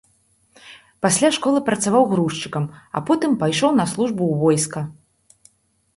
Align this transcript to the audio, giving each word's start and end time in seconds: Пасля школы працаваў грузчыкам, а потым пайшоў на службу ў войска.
Пасля 1.05 1.29
школы 1.35 1.59
працаваў 1.67 2.03
грузчыкам, 2.15 2.65
а 2.97 3.05
потым 3.11 3.31
пайшоў 3.45 3.71
на 3.81 3.85
службу 3.95 4.23
ў 4.33 4.45
войска. 4.45 4.79